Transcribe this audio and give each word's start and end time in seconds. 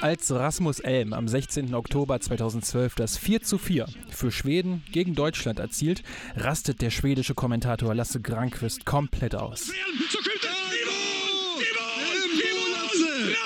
Als 0.00 0.30
Rasmus 0.30 0.80
Elm 0.80 1.12
am 1.12 1.28
16. 1.28 1.74
Oktober 1.74 2.20
2012 2.20 2.94
das 2.94 3.16
4 3.16 3.42
zu 3.42 3.58
4 3.58 3.86
für 4.10 4.30
Schweden 4.30 4.82
gegen 4.92 5.14
Deutschland 5.14 5.58
erzielt, 5.58 6.02
rastet 6.36 6.80
der 6.80 6.90
schwedische 6.90 7.34
Kommentator 7.34 7.94
Lasse 7.94 8.20
Granqvist 8.20 8.84
komplett 8.86 9.34
aus. 9.34 9.72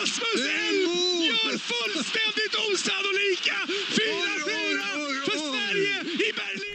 Rasmus 0.01 0.35
Elm! 0.35 0.75
Gör 1.55 1.59
fullständigt 1.59 2.57
osannolika 2.59 3.55
4-4 3.93 4.44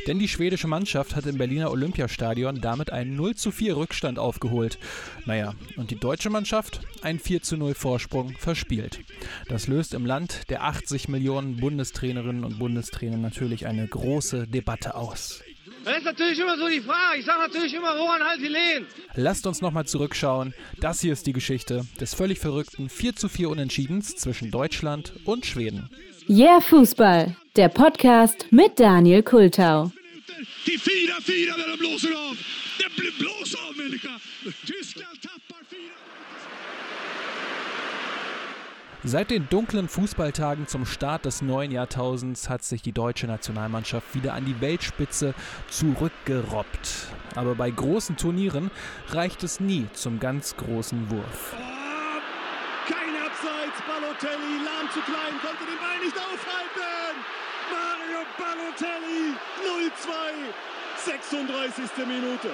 Denn 0.10 0.18
die 0.18 0.28
schwedische 0.28 0.66
Mannschaft 0.66 1.16
hat 1.16 1.28
im 1.28 1.38
Berliner 1.38 1.70
Olympiastadion 1.70 2.62
damit 2.62 2.92
einen 2.92 3.16
0 3.16 3.36
zu 3.36 3.52
4 3.52 3.78
Rückstand 3.78 4.18
aufgeholt. 4.18 4.80
Naja, 5.28 5.54
und 5.78 5.92
die 5.92 6.00
deutsche 6.00 6.32
Mannschaft 6.32 6.82
einen 7.04 7.20
4 7.20 7.44
zu 7.44 7.58
0 7.58 7.76
Vorsprung 7.76 8.36
verspielt. 8.36 9.02
Das 9.50 9.68
löst 9.68 9.94
im 9.94 10.08
Land 10.08 10.50
der 10.50 10.64
80 10.64 11.10
Millionen 11.10 11.58
Bundestrainerinnen 11.58 12.44
und 12.44 12.58
Bundestrainer 12.58 13.18
natürlich 13.18 13.68
eine 13.68 13.88
große 13.88 14.48
Debatte 14.48 14.96
aus. 14.96 15.44
Das 15.86 16.00
ist 16.00 16.06
natürlich 16.06 16.40
immer 16.40 16.58
so 16.58 16.68
die 16.68 16.82
Frage. 16.82 17.20
Ich 17.20 17.26
sage 17.26 17.42
natürlich 17.44 17.76
immer, 17.76 17.96
woran 17.96 18.24
halt 18.24 18.40
die 18.42 18.48
lehnen. 18.48 18.88
Lasst 19.14 19.46
uns 19.46 19.62
nochmal 19.62 19.86
zurückschauen. 19.86 20.56
Das 20.80 21.02
hier 21.02 21.14
ist 21.14 21.28
die 21.28 21.34
Geschichte 21.34 21.86
des 22.02 22.16
völlig 22.16 22.40
verrückten 22.40 22.90
4 22.90 23.16
zu 23.16 23.30
4 23.30 23.48
Unentschiedens 23.48 24.16
zwischen 24.16 24.50
Deutschland 24.50 25.14
und 25.26 25.46
Schweden. 25.46 25.88
Yeah 26.28 26.62
Fußball, 26.62 27.36
der 27.56 27.70
Podcast 27.70 28.48
mit 28.50 28.80
Daniel 28.80 29.22
Kultau. 29.22 29.92
Die 30.66 30.80
4-4 30.80 31.58
när 31.58 31.68
de 31.68 31.78
blåser 31.78 32.14
av. 32.14 32.38
Det 32.78 33.14
blåser 33.20 33.60
av 33.70 33.78
människa. 33.78 34.20
Tyskland 34.66 35.22
tappar 35.22 35.64
4 35.70 35.80
Seit 39.06 39.30
den 39.30 39.48
dunklen 39.50 39.88
Fußballtagen 39.88 40.68
zum 40.68 40.86
Start 40.86 41.24
des 41.24 41.42
neuen 41.42 41.72
Jahrtausends 41.72 42.50
hat 42.50 42.64
sich 42.64 42.82
die 42.82 42.92
deutsche 42.92 43.28
Nationalmannschaft 43.28 44.14
wieder 44.14 44.34
an 44.34 44.46
die 44.46 44.60
Weltspitze 44.60 45.34
zurückgerobbt. 45.70 47.08
Aber 47.36 47.56
bei 47.56 47.72
großen 47.72 48.18
Turnieren 48.18 48.72
reicht 49.08 49.44
es 49.44 49.62
nie 49.62 49.88
zum 49.94 50.20
ganz 50.20 50.58
großen 50.58 51.10
Wurf. 51.10 51.56
kein 52.88 53.16
Abseits, 53.26 53.80
Balotelli, 53.88 54.66
lahm 54.66 54.90
zu 54.92 55.00
klein, 55.00 55.40
konnte 55.42 55.64
den 55.66 55.80
Ball 55.80 56.00
nicht 56.04 56.18
aufhalten. 56.18 56.80
Mario 58.20 58.28
Balotelli, 58.38 59.36
0-2, 59.64 61.06
36. 61.06 62.06
Minute. 62.06 62.50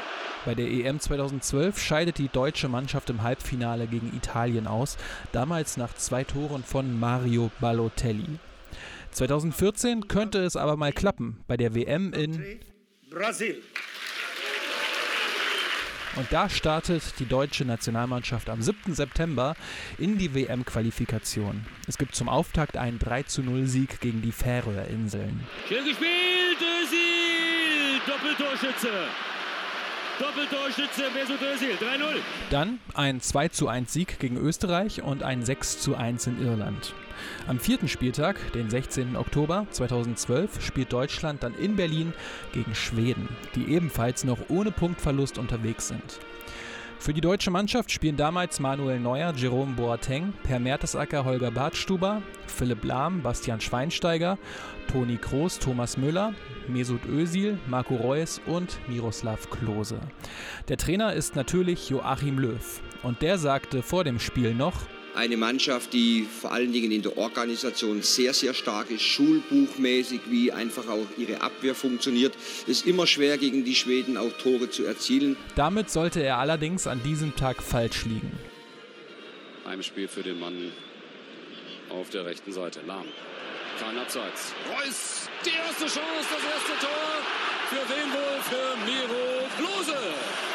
Bei 0.45 0.53
der 0.53 0.67
EM 0.67 0.99
2012 0.99 1.79
scheidet 1.79 2.19
die 2.19 2.27
deutsche 2.27 2.67
Mannschaft 2.67 3.09
im 3.09 3.23
Halbfinale 3.23 3.87
gegen 3.87 4.15
Italien 4.15 4.67
aus, 4.67 4.97
damals 5.31 5.77
nach 5.77 5.95
zwei 5.95 6.23
Toren 6.23 6.63
von 6.63 6.99
Mario 6.99 7.49
Balotelli. 7.59 8.37
2014 9.11 10.07
könnte 10.07 10.43
es 10.43 10.55
aber 10.55 10.77
mal 10.77 10.93
klappen 10.93 11.43
bei 11.47 11.57
der 11.57 11.73
WM 11.73 12.13
in 12.13 12.59
Brasil. 13.09 13.63
Und 16.15 16.31
da 16.31 16.49
startet 16.49 17.19
die 17.19 17.25
deutsche 17.25 17.65
Nationalmannschaft 17.65 18.49
am 18.49 18.61
7. 18.61 18.93
September 18.93 19.55
in 19.97 20.17
die 20.17 20.33
WM-Qualifikation. 20.33 21.65
Es 21.87 21.97
gibt 21.97 22.15
zum 22.15 22.29
Auftakt 22.29 22.77
einen 22.77 22.99
30 22.99 23.45
Sieg 23.65 23.99
gegen 23.99 24.21
die 24.21 24.31
Färöerinseln. 24.31 25.45
Schön 25.67 25.83
gespielt, 25.83 26.57
Özil, 26.61 27.99
Doppeltorschütze. 28.07 28.89
Doppeltorschütze 30.17 31.11
Mesut 31.13 31.41
Özil, 31.41 31.75
3-0. 31.75 32.21
Dann 32.49 32.79
ein 32.93 33.19
2 33.19 33.49
1 33.67 33.91
Sieg 33.91 34.17
gegen 34.19 34.37
Österreich 34.37 35.03
und 35.03 35.23
ein 35.23 35.43
6 35.43 35.89
1 35.89 36.27
in 36.27 36.41
Irland. 36.41 36.93
Am 37.47 37.59
vierten 37.59 37.89
Spieltag, 37.89 38.37
den 38.53 38.69
16. 38.69 39.17
Oktober 39.17 39.67
2012, 39.71 40.63
spielt 40.63 40.93
Deutschland 40.93 41.43
dann 41.43 41.53
in 41.55 41.75
Berlin 41.75 42.13
gegen 42.53 42.75
Schweden, 42.75 43.27
die 43.55 43.73
ebenfalls 43.73 44.23
noch 44.23 44.39
ohne 44.47 44.71
Punktverlust 44.71 45.37
unterwegs 45.37 45.89
sind. 45.89 46.19
Für 47.05 47.13
die 47.13 47.21
deutsche 47.21 47.51
Mannschaft 47.51 47.91
spielen 47.91 48.17
damals 48.17 48.59
Manuel 48.59 48.99
Neuer, 48.99 49.31
Jerome 49.35 49.75
Boateng, 49.75 50.33
Per 50.41 50.57
Mertesacker, 50.57 51.23
Holger 51.23 51.51
Badstuber, 51.51 52.23
Philipp 52.47 52.83
Lahm, 52.83 53.21
Bastian 53.21 53.61
Schweinsteiger, 53.61 54.39
Toni 54.91 55.17
Kroos, 55.17 55.59
Thomas 55.59 55.97
Müller, 55.97 56.33
Mesut 56.67 57.05
Özil, 57.05 57.59
Marco 57.67 57.93
Reus 57.93 58.41
und 58.47 58.79
Miroslav 58.87 59.51
Klose. 59.51 59.99
Der 60.67 60.77
Trainer 60.77 61.13
ist 61.13 61.35
natürlich 61.35 61.91
Joachim 61.91 62.39
Löw 62.39 62.81
und 63.03 63.21
der 63.21 63.37
sagte 63.37 63.83
vor 63.83 64.03
dem 64.03 64.19
Spiel 64.19 64.55
noch, 64.55 64.73
eine 65.15 65.37
Mannschaft, 65.37 65.93
die 65.93 66.27
vor 66.41 66.51
allen 66.51 66.71
Dingen 66.71 66.91
in 66.91 67.01
der 67.01 67.17
Organisation 67.17 68.01
sehr, 68.01 68.33
sehr 68.33 68.53
stark 68.53 68.91
ist, 68.91 69.03
schulbuchmäßig, 69.03 70.21
wie 70.29 70.51
einfach 70.51 70.87
auch 70.87 71.07
ihre 71.17 71.41
Abwehr 71.41 71.75
funktioniert. 71.75 72.35
Es 72.63 72.79
ist 72.79 72.87
immer 72.87 73.07
schwer, 73.07 73.37
gegen 73.37 73.63
die 73.63 73.75
Schweden 73.75 74.17
auch 74.17 74.31
Tore 74.37 74.69
zu 74.69 74.83
erzielen. 74.85 75.37
Damit 75.55 75.89
sollte 75.89 76.21
er 76.21 76.37
allerdings 76.37 76.87
an 76.87 77.01
diesem 77.03 77.35
Tag 77.35 77.63
falsch 77.63 78.05
liegen. 78.05 78.31
Heimspiel 79.65 80.07
für 80.07 80.23
den 80.23 80.39
Mann 80.39 80.71
auf 81.89 82.09
der 82.09 82.25
rechten 82.25 82.51
Seite. 82.51 82.81
Lahm. 82.85 83.05
Kein 83.79 83.97
Abseits. 83.97 84.53
Reus, 84.69 85.29
die 85.45 85.49
erste 85.49 85.85
Chance, 85.85 86.29
das 86.31 86.43
erste 86.53 86.85
Tor. 86.85 87.15
Für 87.69 87.83
wen 87.89 88.11
wohl? 88.13 88.41
Für 88.43 88.77
Miro 88.85 89.47
Klose. 89.57 90.54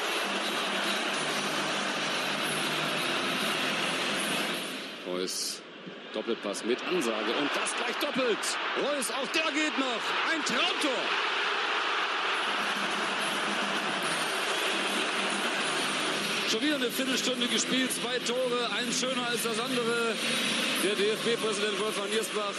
Reus 5.10 5.60
Doppelpass 6.12 6.65
mit 6.65 6.82
Ansage 6.84 7.32
und 7.41 7.50
das 7.54 7.75
gleich 7.76 7.97
doppelt. 8.00 8.38
Reus, 8.82 9.10
auch 9.10 9.28
der 9.28 9.53
geht 9.53 9.78
noch. 9.78 10.03
Ein 10.32 10.44
Traumtor. 10.44 11.03
Schon 16.50 16.62
wieder 16.62 16.75
eine 16.76 16.91
Viertelstunde 16.91 17.47
gespielt, 17.47 17.91
zwei 17.93 18.19
Tore, 18.19 18.71
eins 18.76 18.98
schöner 18.98 19.25
als 19.28 19.44
das 19.44 19.60
andere. 19.60 20.16
Der 20.82 20.97
DFB-Präsident 20.97 21.78
Wolfgang 21.78 22.10
Niersbach 22.10 22.54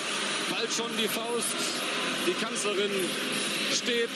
bald 0.49 0.71
schon 0.71 0.95
die 0.97 1.09
Faust. 1.09 1.55
Die 2.25 2.33
Kanzlerin 2.33 2.91
steht. 3.73 4.09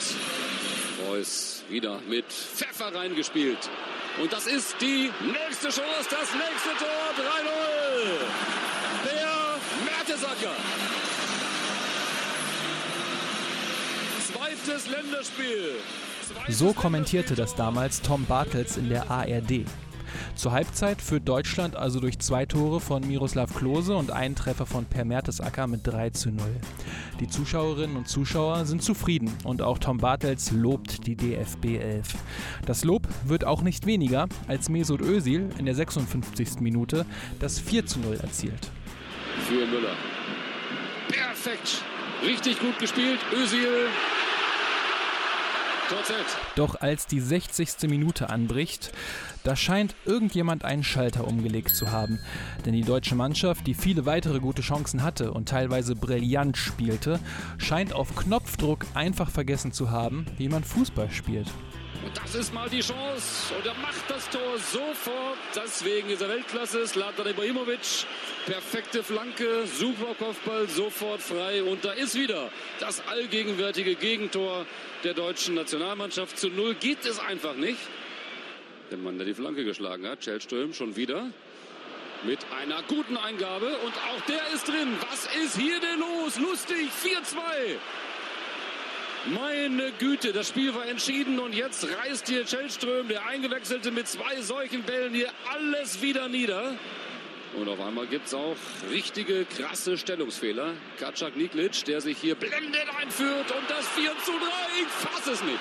Reus 1.06 1.62
wieder 1.68 2.00
mit 2.08 2.24
Pfeffer 2.26 2.94
reingespielt. 2.94 3.68
Und 4.22 4.32
das 4.32 4.46
ist 4.46 4.76
die 4.80 5.10
nächste 5.20 5.68
Chance, 5.68 6.08
das 6.08 6.32
nächste 6.32 6.70
Tor, 6.78 7.12
3-0. 7.18 7.75
Der 9.04 9.56
Mertesacker. 9.84 10.54
Zweites 14.32 14.88
Länderspiel. 14.88 15.76
So 16.48 16.72
kommentierte 16.72 17.34
das 17.34 17.54
damals 17.54 18.02
Tom 18.02 18.24
Bartels 18.26 18.76
in 18.76 18.88
der 18.90 19.10
ARD. 19.10 19.64
Zur 20.34 20.52
Halbzeit 20.52 21.00
führt 21.00 21.28
Deutschland 21.28 21.76
also 21.76 22.00
durch 22.00 22.18
zwei 22.18 22.46
Tore 22.46 22.80
von 22.80 23.06
Miroslav 23.06 23.54
Klose 23.54 23.96
und 23.96 24.10
einen 24.10 24.34
Treffer 24.34 24.66
von 24.66 24.84
Per 24.84 25.04
Mertesacker 25.04 25.66
mit 25.66 25.86
3 25.86 26.10
zu 26.10 26.30
0. 26.30 26.44
Die 27.20 27.28
Zuschauerinnen 27.28 27.96
und 27.96 28.08
Zuschauer 28.08 28.66
sind 28.66 28.82
zufrieden 28.82 29.32
und 29.44 29.62
auch 29.62 29.78
Tom 29.78 29.98
Bartels 29.98 30.50
lobt 30.50 31.06
die 31.06 31.16
DFB 31.16 31.78
11. 31.78 32.14
Das 32.66 32.84
Lob 32.84 33.06
wird 33.24 33.44
auch 33.44 33.62
nicht 33.62 33.86
weniger, 33.86 34.26
als 34.48 34.68
Mesut 34.68 35.00
Özil 35.00 35.50
in 35.58 35.64
der 35.64 35.74
56. 35.74 36.60
Minute 36.60 37.06
das 37.40 37.58
4 37.58 37.86
zu 37.86 38.00
0 38.00 38.16
erzielt. 38.16 38.70
Für 39.46 39.66
Müller. 39.66 39.94
Perfekt. 41.08 41.82
Richtig 42.24 42.58
gut 42.60 42.78
gespielt. 42.78 43.20
Özil 43.32 43.88
doch 46.56 46.80
als 46.80 47.06
die 47.06 47.20
60. 47.20 47.88
Minute 47.88 48.30
anbricht, 48.30 48.92
da 49.46 49.54
scheint 49.54 49.94
irgendjemand 50.04 50.64
einen 50.64 50.82
Schalter 50.82 51.26
umgelegt 51.26 51.74
zu 51.74 51.92
haben. 51.92 52.18
Denn 52.64 52.72
die 52.72 52.82
deutsche 52.82 53.14
Mannschaft, 53.14 53.66
die 53.66 53.74
viele 53.74 54.04
weitere 54.04 54.40
gute 54.40 54.62
Chancen 54.62 55.04
hatte 55.04 55.32
und 55.32 55.48
teilweise 55.48 55.94
brillant 55.94 56.56
spielte, 56.56 57.20
scheint 57.58 57.92
auf 57.92 58.16
Knopfdruck 58.16 58.84
einfach 58.94 59.30
vergessen 59.30 59.70
zu 59.70 59.90
haben, 59.90 60.26
wie 60.36 60.48
man 60.48 60.64
Fußball 60.64 61.10
spielt. 61.10 61.46
Und 62.04 62.16
das 62.16 62.34
ist 62.34 62.52
mal 62.52 62.68
die 62.68 62.80
Chance. 62.80 63.54
Und 63.56 63.66
er 63.66 63.74
macht 63.74 64.08
das 64.08 64.28
Tor 64.30 64.58
sofort. 64.58 65.38
Deswegen 65.54 66.10
ist 66.10 66.22
er 66.22 66.28
Weltklasse. 66.28 66.86
Slatan 66.86 67.26
Ibrahimovic. 67.28 68.06
Perfekte 68.46 69.02
Flanke. 69.02 69.66
Super 69.66 70.14
Kopfball. 70.18 70.68
Sofort 70.68 71.20
frei. 71.20 71.62
Und 71.62 71.84
da 71.84 71.92
ist 71.92 72.14
wieder 72.14 72.50
das 72.80 73.02
allgegenwärtige 73.08 73.94
Gegentor 73.94 74.66
der 75.04 75.14
deutschen 75.14 75.54
Nationalmannschaft. 75.54 76.38
Zu 76.38 76.48
Null 76.48 76.74
geht 76.74 77.04
es 77.06 77.18
einfach 77.18 77.56
nicht. 77.56 77.78
Der 78.90 78.98
Mann, 78.98 79.18
der 79.18 79.26
die 79.26 79.34
Flanke 79.34 79.64
geschlagen 79.64 80.06
hat. 80.06 80.22
Schellström 80.22 80.72
schon 80.72 80.94
wieder. 80.94 81.28
Mit 82.22 82.38
einer 82.60 82.82
guten 82.84 83.16
Eingabe. 83.16 83.76
Und 83.84 83.94
auch 83.94 84.20
der 84.28 84.46
ist 84.54 84.68
drin. 84.68 84.96
Was 85.10 85.28
ist 85.44 85.58
hier 85.58 85.80
denn 85.80 85.98
los? 85.98 86.38
Lustig. 86.38 86.88
4-2. 87.02 87.76
Meine 89.26 89.90
Güte, 89.98 90.32
das 90.32 90.48
Spiel 90.48 90.72
war 90.72 90.86
entschieden 90.86 91.40
und 91.40 91.52
jetzt 91.52 91.84
reißt 91.84 92.28
hier 92.28 92.46
Schellström, 92.46 93.08
der 93.08 93.26
Eingewechselte 93.26 93.90
mit 93.90 94.06
zwei 94.06 94.40
solchen 94.40 94.84
Bällen 94.84 95.14
hier 95.14 95.30
alles 95.52 96.00
wieder 96.00 96.28
nieder. 96.28 96.76
Und 97.56 97.68
auf 97.68 97.80
einmal 97.80 98.06
gibt 98.06 98.26
es 98.26 98.34
auch 98.34 98.56
richtige 98.92 99.44
krasse 99.46 99.98
Stellungsfehler. 99.98 100.74
Kaczak 101.00 101.36
Niklic, 101.36 101.84
der 101.86 102.00
sich 102.00 102.18
hier 102.18 102.36
blendet 102.36 102.86
einführt 103.00 103.50
und 103.50 103.68
das 103.68 103.88
4 103.88 104.12
zu 104.24 104.30
3. 104.30 104.38
Ich 104.82 104.88
fasse 104.88 105.32
es 105.32 105.42
nicht. 105.42 105.58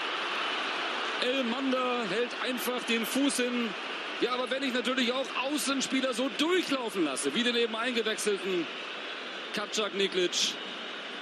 Elmander 1.24 2.06
hält 2.10 2.30
einfach 2.44 2.84
den 2.84 3.06
Fuß 3.06 3.38
hin. 3.38 3.70
Ja, 4.22 4.34
aber 4.34 4.50
wenn 4.50 4.64
ich 4.64 4.74
natürlich 4.74 5.12
auch 5.12 5.26
Außenspieler 5.52 6.14
so 6.14 6.30
durchlaufen 6.38 7.04
lasse, 7.04 7.36
wie 7.36 7.44
den 7.44 7.56
eben 7.56 7.76
eingewechselten 7.76 8.66
Kaczak 9.54 9.94
Niklic, 9.96 10.54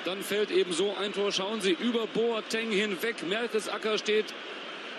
dann 0.06 0.22
fällt 0.22 0.52
eben 0.52 0.74
so 0.74 0.96
ein 0.96 1.14
Tor. 1.14 1.32
Schauen 1.32 1.62
Sie 1.62 1.72
über 1.72 2.08
Boateng 2.08 2.72
hinweg. 2.72 3.24
Mertesacker 3.28 3.98
steht 3.98 4.34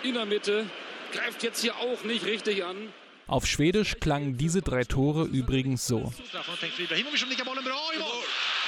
in 0.03 0.15
der 0.15 0.25
Mitte, 0.25 0.65
greift 1.13 1.43
jetzt 1.43 1.61
hier 1.61 1.75
auch 1.77 2.03
nicht 2.03 2.25
richtig 2.25 2.65
an. 2.65 2.75
Auf 3.27 3.47
Schwedisch 3.47 3.95
klangen 3.99 4.37
diese 4.37 4.61
drei 4.61 4.83
Tore 4.83 5.23
übrigens 5.23 5.87
so. 5.87 6.13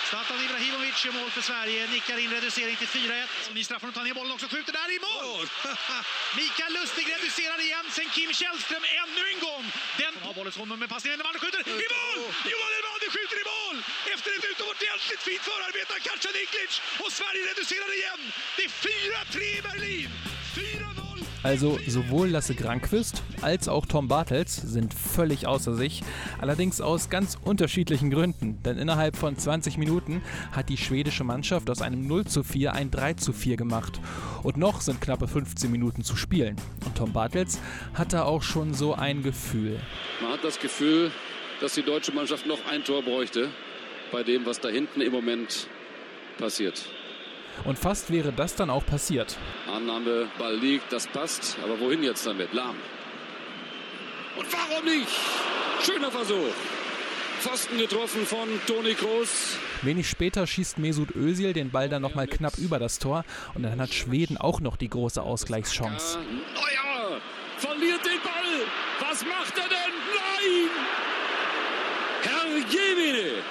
Zlatan 0.09 0.39
Ibrahimovic 0.45 1.05
gör 1.05 1.13
mål 1.19 1.29
för 1.37 1.43
Sverige, 1.49 1.87
nickar 1.95 2.17
in 2.23 2.31
reducering 2.37 2.75
till 2.81 2.87
4-1. 2.87 3.53
Ny 3.57 3.63
straff 3.63 3.83
och 3.83 3.93
tar 3.93 4.03
ner 4.07 4.13
bollen 4.19 4.31
också, 4.35 4.47
skjuter 4.53 4.73
där 4.79 4.89
i 4.97 4.99
mål! 5.07 5.45
Mikael 6.39 6.73
Lustig 6.77 7.05
reducerar 7.15 7.59
igen, 7.67 7.85
sen 7.97 8.09
Kim 8.15 8.31
Källström 8.39 8.85
ännu 9.03 9.23
en 9.33 9.39
gång. 9.47 9.65
Den 10.03 10.13
har 10.23 10.33
bollen 10.37 10.51
som 10.51 10.67
med 10.81 10.89
passningen, 10.93 11.19
Elmander 11.19 11.39
skjuter 11.43 11.61
i 11.85 11.87
mål! 11.97 12.19
Johan 12.51 12.71
Elmander 12.77 13.09
skjuter 13.15 13.37
i 13.43 13.45
mål! 13.53 13.77
Efter 14.13 14.29
ett 14.37 14.45
utomordentligt 14.51 15.21
fint 15.27 15.43
förarbete 15.49 15.91
av 15.95 15.99
Katja 16.07 16.31
Niklic 16.37 16.73
och 17.03 17.11
Sverige 17.19 17.43
reducerar 17.51 17.89
igen. 17.99 18.21
Det 18.57 18.63
är 18.67 18.71
4-3 19.33 19.59
i 19.59 19.61
Berlin! 19.69 20.09
4-0! 20.55 20.86
Also 21.47 21.79
sowohl 21.87 22.27
Lasse 22.27 22.55
Granqvist 22.55 23.23
als 23.41 23.69
auch 23.69 23.85
Tom 23.85 24.09
Bartels 24.09 24.53
sind 24.57 24.93
völlig 24.93 25.47
außer 25.47 25.75
sich, 25.75 26.03
allerdings 26.41 26.81
aus 26.81 27.09
ganz 27.09 27.37
unterschiedlichen 27.41 28.11
Gründen. 28.11 28.61
Denn 28.63 28.77
innerhalb 28.77 29.15
von 29.15 29.37
20 29.37 29.77
Minuten 29.77 30.21
hat 30.51 30.67
die 30.67 30.75
schwedische 30.75 31.23
Mannschaft 31.23 31.69
aus 31.69 31.81
einem 31.81 32.05
0 32.05 32.25
zu 32.25 32.43
4 32.43 32.73
ein 32.73 32.91
3 32.91 33.13
zu 33.13 33.31
4 33.31 33.55
gemacht. 33.55 34.01
Und 34.43 34.57
noch 34.57 34.81
sind 34.81 34.99
knappe 34.99 35.29
15 35.29 35.71
Minuten 35.71 36.03
zu 36.03 36.17
spielen. 36.17 36.57
Und 36.85 36.97
Tom 36.97 37.13
Bartels 37.13 37.61
hatte 37.93 38.25
auch 38.25 38.43
schon 38.43 38.73
so 38.73 38.95
ein 38.95 39.23
Gefühl. 39.23 39.79
Man 40.21 40.33
hat 40.33 40.43
das 40.43 40.59
Gefühl, 40.59 41.11
dass 41.61 41.75
die 41.75 41.83
deutsche 41.83 42.11
Mannschaft 42.11 42.45
noch 42.45 42.59
ein 42.69 42.83
Tor 42.83 43.03
bräuchte 43.03 43.47
bei 44.11 44.21
dem, 44.21 44.45
was 44.45 44.59
da 44.59 44.67
hinten 44.67 44.99
im 44.99 45.13
Moment 45.13 45.67
passiert. 46.37 46.89
Und 47.65 47.77
fast 47.77 48.11
wäre 48.11 48.31
das 48.31 48.55
dann 48.55 48.69
auch 48.69 48.85
passiert. 48.85 49.37
Annahme, 49.71 50.27
Ball 50.37 50.55
liegt, 50.55 50.91
das 50.91 51.07
passt. 51.07 51.57
Aber 51.63 51.79
wohin 51.79 52.03
jetzt 52.03 52.25
damit? 52.25 52.53
Lahm. 52.53 52.75
Und 54.37 54.47
warum 54.51 54.85
nicht? 54.85 55.07
Schöner 55.83 56.11
Versuch. 56.11 56.53
Pfosten 57.39 57.77
getroffen 57.77 58.25
von 58.25 58.47
Toni 58.65 58.95
Kroos. 58.95 59.57
Wenig 59.83 60.09
später 60.09 60.47
schießt 60.47 60.79
Mesut 60.79 61.15
Özil 61.15 61.53
den 61.53 61.69
Ball 61.69 61.87
dann 61.87 62.01
nochmal 62.01 62.27
knapp 62.27 62.57
über 62.57 62.79
das 62.79 62.97
Tor 62.97 63.25
und 63.53 63.63
dann 63.63 63.79
hat 63.79 63.93
Schweden 63.93 64.37
auch 64.37 64.59
noch 64.59 64.75
die 64.75 64.89
große 64.89 65.21
Ausgleichschance. 65.21 66.17
Neuer 66.17 67.21
verliert 67.57 68.03
den 68.05 68.21
Ball. 68.23 68.65
Was 68.99 69.23
macht 69.23 69.55
er 69.55 69.69
denn? 69.69 69.93
Nein! 70.15 70.69
Herr 72.23 72.57
Jemine! 72.57 73.43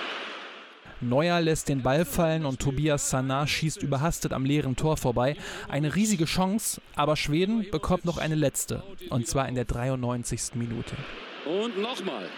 Neuer 1.00 1.40
lässt 1.40 1.69
den 1.69 1.82
Ball 1.82 2.04
fallen 2.04 2.46
und 2.46 2.60
Tobias 2.60 3.10
Sana 3.10 3.46
schießt 3.46 3.82
überhastet 3.82 4.32
am 4.32 4.44
leeren 4.44 4.76
Tor 4.76 4.96
vorbei. 4.96 5.37
Eine 5.69 5.94
riesige 5.94 6.25
Chance, 6.25 6.81
aber 6.94 7.16
Schweden 7.16 7.70
bekommt 7.70 8.04
noch 8.04 8.16
eine 8.19 8.34
letzte. 8.34 8.82
Und 9.10 9.28
zwar 9.28 9.48
in 9.48 9.54
der 9.54 9.66
93. 9.66 10.54
Minute. 10.54 10.96
Und 11.44 11.78
nochmal. 11.78 12.28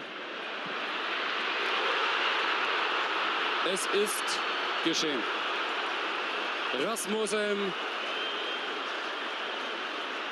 Es 3.73 3.81
ist 3.81 4.39
geschehen. 4.83 5.19
Rasmussen. 6.85 7.73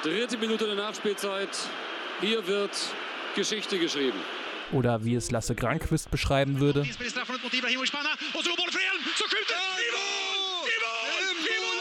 Dritte 0.04 0.38
Minute 0.38 0.66
der 0.66 0.76
Nachspielzeit. 0.76 1.50
Hier 2.22 2.46
wird 2.46 2.72
Geschichte 3.36 3.80
geschrieben. 3.80 4.18
Oder 4.74 5.06
wie 5.06 5.16
es 5.16 5.32
Lasse 5.32 5.56
Granqvist 5.56 6.12
beschreiben 6.12 6.60
würde. 6.60 6.82
Inspel 6.82 7.08
i 7.08 7.10
straffområdet 7.10 7.44
mot 7.44 7.54
Ibrahimovic 7.54 7.92
panna 7.92 8.10
och 8.36 8.44
så 8.44 8.50
går 8.50 8.58
bollen 8.58 8.72
för 8.72 8.84
Elm, 8.92 9.04
så 9.20 9.24
skjuter! 9.32 9.56
I 9.86 9.90
mål! 9.96 10.68
I 10.74 10.78
mål! 10.84 11.24
I 11.54 11.58
mål! 11.64 11.78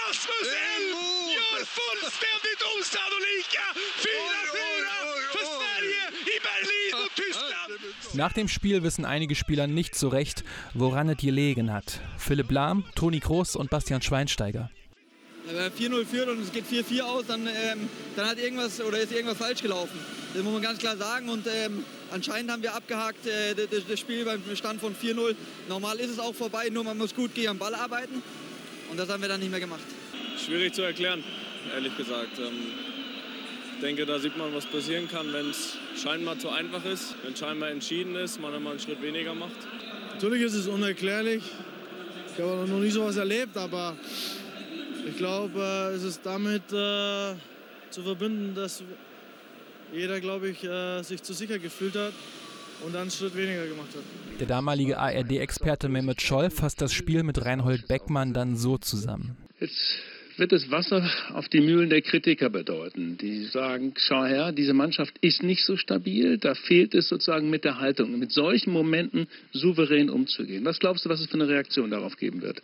Rasmus 0.00 0.48
Elm 0.74 0.98
gör 1.36 1.60
fullständigt 1.78 2.62
osannolika 2.74 3.64
4-4 4.04 4.14
för 5.34 5.44
Sverige 5.56 6.02
i 6.34 6.36
Berlin 6.48 6.92
mot 7.02 7.14
Tyskland! 7.16 7.72
Nach 8.14 8.32
dem 8.32 8.48
Spiel 8.48 8.82
wissen 8.82 9.04
einige 9.04 9.34
Spieler 9.34 9.66
nicht 9.66 9.94
so 9.94 10.08
recht, 10.08 10.44
woran 10.74 11.08
es 11.08 11.18
gelegen 11.18 11.72
hat. 11.72 12.00
Philipp 12.18 12.50
Lahm, 12.50 12.84
Toni 12.94 13.20
Kroos 13.20 13.56
und 13.56 13.70
Bastian 13.70 14.02
Schweinsteiger. 14.02 14.70
Wenn 15.46 15.56
man 15.56 15.70
4-0 15.72 16.06
führt 16.06 16.28
und 16.28 16.40
es 16.40 16.52
geht 16.52 16.64
4-4 16.66 17.02
aus, 17.02 17.24
dann, 17.26 17.46
ähm, 17.46 17.88
dann 18.16 18.28
hat 18.28 18.38
irgendwas 18.38 18.80
oder 18.80 18.98
ist 18.98 19.12
irgendwas 19.12 19.38
falsch 19.38 19.60
gelaufen. 19.60 19.98
Das 20.34 20.42
muss 20.42 20.52
man 20.52 20.62
ganz 20.62 20.78
klar 20.78 20.96
sagen. 20.96 21.28
Und 21.28 21.46
ähm, 21.46 21.84
anscheinend 22.12 22.50
haben 22.50 22.62
wir 22.62 22.74
abgehakt 22.74 23.26
äh, 23.26 23.54
das, 23.54 23.86
das 23.88 23.98
Spiel 23.98 24.24
beim 24.24 24.40
Stand 24.54 24.80
von 24.80 24.94
4-0. 24.94 25.34
Normal 25.68 25.98
ist 25.98 26.10
es 26.10 26.18
auch 26.18 26.34
vorbei, 26.34 26.68
nur 26.70 26.84
man 26.84 26.96
muss 26.96 27.14
gut 27.14 27.34
gegen 27.34 27.48
am 27.48 27.58
Ball 27.58 27.74
arbeiten. 27.74 28.22
Und 28.90 28.98
das 28.98 29.08
haben 29.08 29.20
wir 29.20 29.28
dann 29.28 29.40
nicht 29.40 29.50
mehr 29.50 29.60
gemacht. 29.60 29.82
Schwierig 30.44 30.74
zu 30.74 30.82
erklären, 30.82 31.24
ehrlich 31.74 31.96
gesagt. 31.96 32.38
Ähm, 32.38 32.52
ich 33.74 33.80
denke, 33.80 34.06
da 34.06 34.20
sieht 34.20 34.36
man, 34.36 34.54
was 34.54 34.64
passieren 34.66 35.08
kann, 35.08 35.32
wenn 35.32 35.50
es 35.50 35.76
scheinbar 36.00 36.38
zu 36.38 36.50
einfach 36.50 36.84
ist, 36.84 37.16
wenn 37.24 37.34
scheinbar 37.34 37.70
entschieden 37.70 38.14
ist, 38.14 38.40
man 38.40 38.54
immer 38.54 38.70
einen 38.70 38.78
Schritt 38.78 39.02
weniger 39.02 39.34
macht. 39.34 39.56
Natürlich 40.14 40.42
ist 40.42 40.54
es 40.54 40.68
unerklärlich. 40.68 41.42
Ich 42.34 42.42
habe 42.42 42.64
noch 42.66 42.78
nie 42.78 42.90
sowas 42.90 43.16
erlebt, 43.16 43.56
aber 43.56 43.96
ich 45.06 45.16
glaube, 45.16 45.92
es 45.94 46.02
ist 46.02 46.20
damit 46.24 46.62
äh, 46.72 47.34
zu 47.90 48.02
verbinden, 48.02 48.54
dass 48.54 48.82
jeder, 49.92 50.20
glaube 50.20 50.48
ich, 50.48 50.64
äh, 50.64 51.02
sich 51.02 51.22
zu 51.22 51.32
sicher 51.32 51.58
gefühlt 51.58 51.94
hat 51.94 52.12
und 52.84 52.94
dann 52.94 53.02
einen 53.02 53.10
Schritt 53.10 53.36
weniger 53.36 53.66
gemacht 53.66 53.88
hat. 53.94 54.40
Der 54.40 54.46
damalige 54.46 54.98
ARD-Experte 54.98 55.88
Mehmet 55.88 56.22
Scholl 56.22 56.50
fasst 56.50 56.80
das 56.80 56.92
Spiel 56.92 57.22
mit 57.22 57.44
Reinhold 57.44 57.88
Beckmann 57.88 58.32
dann 58.32 58.56
so 58.56 58.78
zusammen. 58.78 59.36
Jetzt 59.60 60.02
wird 60.38 60.52
es 60.52 60.70
Wasser 60.70 61.08
auf 61.34 61.48
die 61.48 61.60
Mühlen 61.60 61.90
der 61.90 62.00
Kritiker 62.00 62.48
bedeuten, 62.48 63.18
die 63.18 63.44
sagen, 63.44 63.92
schau 63.96 64.24
her, 64.24 64.52
diese 64.52 64.72
Mannschaft 64.72 65.14
ist 65.20 65.42
nicht 65.42 65.64
so 65.64 65.76
stabil, 65.76 66.38
da 66.38 66.54
fehlt 66.54 66.94
es 66.94 67.08
sozusagen 67.08 67.50
mit 67.50 67.64
der 67.64 67.78
Haltung, 67.78 68.18
mit 68.18 68.32
solchen 68.32 68.72
Momenten 68.72 69.26
souverän 69.52 70.08
umzugehen. 70.08 70.64
Was 70.64 70.78
glaubst 70.78 71.04
du, 71.04 71.10
was 71.10 71.20
es 71.20 71.26
für 71.26 71.34
eine 71.34 71.48
Reaktion 71.48 71.90
darauf 71.90 72.16
geben 72.16 72.40
wird? 72.40 72.62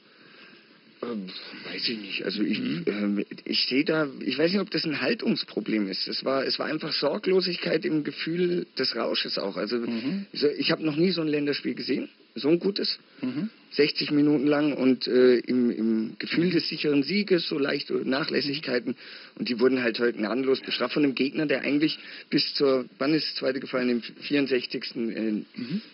Ähm, 1.02 1.26
weiß 1.70 1.88
ich 1.88 1.98
nicht. 1.98 2.24
Also 2.24 2.42
ich, 2.42 2.58
äh, 2.58 3.24
ich 3.44 3.66
sehe 3.66 3.84
da, 3.84 4.08
ich 4.20 4.38
weiß 4.38 4.52
nicht, 4.52 4.60
ob 4.60 4.70
das 4.70 4.84
ein 4.84 5.00
Haltungsproblem 5.00 5.88
ist. 5.88 6.08
Es 6.08 6.24
war, 6.24 6.44
es 6.44 6.58
war 6.58 6.66
einfach 6.66 6.92
Sorglosigkeit 6.92 7.84
im 7.84 8.04
Gefühl 8.04 8.66
des 8.78 8.96
Rausches 8.96 9.38
auch. 9.38 9.56
Also 9.56 9.84
so, 10.32 10.48
ich 10.48 10.70
habe 10.70 10.84
noch 10.84 10.96
nie 10.96 11.10
so 11.10 11.20
ein 11.20 11.28
Länderspiel 11.28 11.74
gesehen, 11.74 12.08
so 12.34 12.48
ein 12.48 12.58
gutes. 12.58 12.98
60 13.72 14.12
Minuten 14.12 14.46
lang 14.46 14.72
und 14.72 15.06
äh, 15.06 15.38
im, 15.40 15.70
im 15.70 16.16
Gefühl 16.18 16.50
des 16.50 16.68
sicheren 16.68 17.02
Sieges, 17.02 17.48
so 17.48 17.58
leichte 17.58 17.94
Nachlässigkeiten. 17.94 18.96
Und 19.38 19.48
die 19.48 19.60
wurden 19.60 19.82
halt 19.82 19.98
heute 19.98 20.16
gnadenlos 20.18 20.60
bestraft 20.60 20.94
von 20.94 21.04
einem 21.04 21.14
Gegner, 21.14 21.46
der 21.46 21.62
eigentlich 21.62 21.98
bis 22.30 22.54
zur, 22.54 22.86
wann 22.98 23.12
ist 23.12 23.26
das 23.28 23.34
zweite 23.36 23.60
gefallen, 23.60 23.90
im 23.90 24.02
64. 24.02 24.96
Äh, 24.96 25.44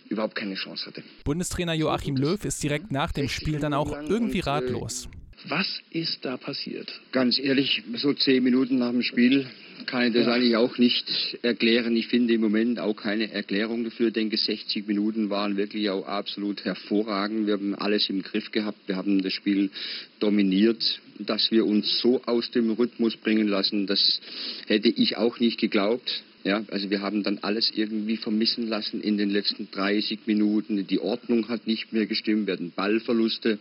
überhaupt 0.08 0.34
keine 0.34 0.54
Chance 0.54 0.86
hatte. 0.86 1.02
Bundestrainer 1.24 1.74
Joachim 1.74 2.16
Löw 2.16 2.42
ist 2.44 2.62
direkt 2.62 2.92
nach 2.92 3.12
dem 3.12 3.28
Spiel 3.28 3.58
dann 3.58 3.74
auch 3.74 3.92
irgendwie 4.08 4.40
ratlos. 4.40 5.08
Was 5.46 5.82
ist 5.90 6.24
da 6.24 6.38
passiert? 6.38 6.90
Ganz 7.12 7.38
ehrlich, 7.38 7.82
so 7.96 8.14
zehn 8.14 8.42
Minuten 8.42 8.78
nach 8.78 8.90
dem 8.90 9.02
Spiel 9.02 9.46
kann 9.84 10.06
ich 10.06 10.14
das 10.14 10.26
eigentlich 10.26 10.56
auch 10.56 10.78
nicht 10.78 11.38
erklären. 11.42 11.94
Ich 11.96 12.06
finde 12.06 12.32
im 12.32 12.40
Moment 12.40 12.78
auch 12.78 12.94
keine 12.94 13.30
Erklärung 13.30 13.84
dafür. 13.84 14.08
Ich 14.08 14.14
denke, 14.14 14.38
60 14.38 14.86
Minuten 14.86 15.28
waren 15.28 15.58
wirklich 15.58 15.90
auch 15.90 16.06
absolut 16.06 16.64
hervorragend. 16.64 17.46
Wir 17.46 17.54
haben 17.54 17.74
alles 17.74 18.08
im 18.08 18.22
Griff 18.22 18.52
gehabt. 18.52 18.78
Wir 18.86 18.96
haben 18.96 19.22
das 19.22 19.34
Spiel 19.34 19.70
dominiert. 20.18 21.00
Dass 21.18 21.50
wir 21.50 21.66
uns 21.66 22.00
so 22.00 22.22
aus 22.24 22.50
dem 22.50 22.70
Rhythmus 22.70 23.16
bringen 23.16 23.46
lassen, 23.46 23.86
das 23.86 24.20
hätte 24.66 24.88
ich 24.88 25.16
auch 25.16 25.38
nicht 25.38 25.60
geglaubt. 25.60 26.24
Ja, 26.44 26.62
also 26.70 26.90
wir 26.90 27.00
haben 27.00 27.22
dann 27.22 27.38
alles 27.40 27.72
irgendwie 27.74 28.18
vermissen 28.18 28.68
lassen 28.68 29.00
in 29.00 29.16
den 29.16 29.30
letzten 29.30 29.70
30 29.70 30.26
Minuten. 30.26 30.86
Die 30.86 31.00
Ordnung 31.00 31.48
hat 31.48 31.66
nicht 31.66 31.94
mehr 31.94 32.04
gestimmt. 32.04 32.46
Wir 32.46 32.52
hatten 32.52 32.70
Ballverluste. 32.70 33.58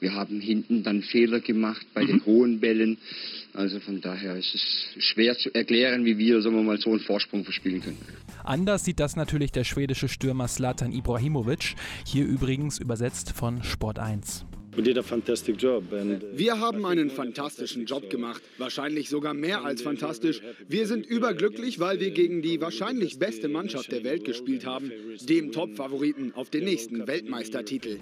Wir 0.00 0.12
haben 0.12 0.40
hinten 0.40 0.82
dann 0.82 1.02
Fehler 1.02 1.38
gemacht 1.38 1.86
bei 1.94 2.04
den 2.04 2.24
hohen 2.26 2.58
Bällen. 2.58 2.98
Also 3.54 3.78
von 3.78 4.00
daher 4.00 4.36
ist 4.36 4.54
es 4.54 5.04
schwer 5.04 5.38
zu 5.38 5.54
erklären, 5.54 6.04
wie 6.04 6.18
wir, 6.18 6.42
sagen 6.42 6.56
wir 6.56 6.64
mal, 6.64 6.78
so 6.78 6.90
einen 6.90 7.00
Vorsprung 7.00 7.44
verspielen 7.44 7.80
können. 7.80 7.98
Anders 8.42 8.84
sieht 8.84 8.98
das 8.98 9.14
natürlich 9.14 9.52
der 9.52 9.64
schwedische 9.64 10.08
Stürmer 10.08 10.48
Zlatan 10.48 10.92
Ibrahimovic, 10.92 11.76
hier 12.04 12.26
übrigens 12.26 12.78
übersetzt 12.78 13.32
von 13.32 13.62
Sport 13.62 14.00
1. 14.00 14.44
Wir 14.76 16.60
haben 16.60 16.84
einen 16.84 17.10
fantastischen 17.10 17.86
Job 17.86 18.10
gemacht, 18.10 18.42
wahrscheinlich 18.58 19.08
sogar 19.08 19.34
mehr 19.34 19.64
als 19.64 19.82
fantastisch. 19.82 20.42
Wir 20.68 20.86
sind 20.86 21.06
überglücklich, 21.06 21.80
weil 21.80 22.00
wir 22.00 22.10
gegen 22.10 22.42
die 22.42 22.60
wahrscheinlich 22.60 23.18
beste 23.18 23.48
Mannschaft 23.48 23.90
der 23.90 24.04
Welt 24.04 24.24
gespielt 24.24 24.66
haben, 24.66 24.92
dem 25.28 25.52
Top-Favoriten 25.52 26.32
auf 26.34 26.50
den 26.50 26.64
nächsten 26.64 27.06
Weltmeistertitel. 27.06 27.98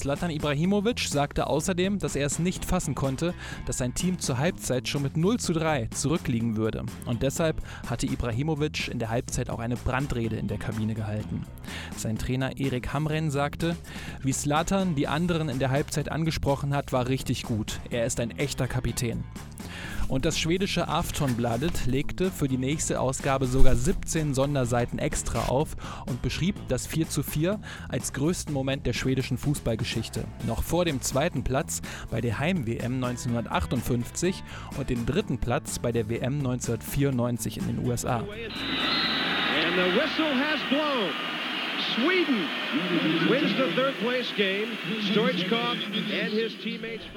Zlatan 0.00 0.30
Ibrahimovic 0.30 1.00
sagte 1.00 1.46
außerdem, 1.46 1.98
dass 1.98 2.16
er 2.16 2.24
es 2.24 2.38
nicht 2.38 2.64
fassen 2.64 2.94
konnte, 2.94 3.34
dass 3.66 3.76
sein 3.76 3.92
Team 3.92 4.18
zur 4.18 4.38
Halbzeit 4.38 4.88
schon 4.88 5.02
mit 5.02 5.18
0 5.18 5.38
zu 5.38 5.52
3 5.52 5.88
zurückliegen 5.88 6.56
würde. 6.56 6.86
Und 7.04 7.22
deshalb 7.22 7.60
hatte 7.86 8.06
Ibrahimovic 8.06 8.88
in 8.88 8.98
der 8.98 9.10
Halbzeit 9.10 9.50
auch 9.50 9.58
eine 9.58 9.76
Brandrede 9.76 10.36
in 10.36 10.48
der 10.48 10.56
Kabine 10.56 10.94
gehalten. 10.94 11.44
Sein 11.98 12.16
Trainer 12.16 12.58
Erik 12.58 12.94
Hamren 12.94 13.30
sagte, 13.30 13.76
wie 14.22 14.32
Zlatan 14.32 14.94
die 14.94 15.06
anderen 15.06 15.50
in 15.50 15.58
der 15.58 15.68
Halbzeit 15.68 16.10
angesprochen 16.10 16.74
hat, 16.74 16.94
war 16.94 17.08
richtig 17.08 17.42
gut. 17.42 17.78
Er 17.90 18.06
ist 18.06 18.20
ein 18.20 18.30
echter 18.30 18.66
Kapitän. 18.66 19.22
Und 20.10 20.24
das 20.24 20.40
schwedische 20.40 20.88
Aftonbladet 20.88 21.86
legte 21.86 22.32
für 22.32 22.48
die 22.48 22.58
nächste 22.58 22.98
Ausgabe 22.98 23.46
sogar 23.46 23.76
17 23.76 24.34
Sonderseiten 24.34 24.98
extra 24.98 25.44
auf 25.44 25.76
und 26.06 26.20
beschrieb 26.20 26.56
das 26.66 26.88
4 26.88 27.08
zu 27.08 27.22
4 27.22 27.60
als 27.88 28.12
größten 28.12 28.52
Moment 28.52 28.86
der 28.86 28.92
schwedischen 28.92 29.38
Fußballgeschichte. 29.38 30.24
Noch 30.48 30.64
vor 30.64 30.84
dem 30.84 31.00
zweiten 31.00 31.44
Platz 31.44 31.80
bei 32.10 32.20
der 32.20 32.40
Heim-WM 32.40 32.94
1958 32.94 34.42
und 34.76 34.90
dem 34.90 35.06
dritten 35.06 35.38
Platz 35.38 35.78
bei 35.78 35.92
der 35.92 36.10
WM 36.10 36.38
1994 36.38 37.58
in 37.58 37.66
den 37.68 37.86
USA. 37.86 38.16
And 38.16 38.26
the 39.76 39.94
whistle 39.94 40.34
has 40.34 40.58
blown. 40.70 41.29